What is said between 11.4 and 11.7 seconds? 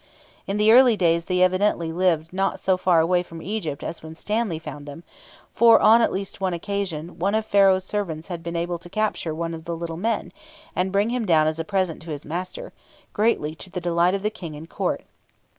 as a